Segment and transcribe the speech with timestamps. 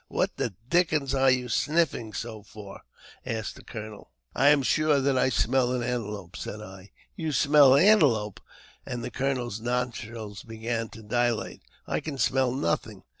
[0.01, 2.81] ♦* What the dickens are you sniffing so for?"
[3.23, 7.75] asked the colonel." I am sure that I smell an antelope," said I." You smell
[7.75, 8.39] antelope!"
[8.83, 13.03] and the colonel's nostrils began to dilate;I can smell nothing."